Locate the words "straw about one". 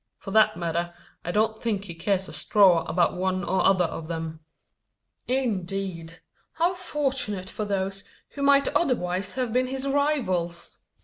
2.33-3.43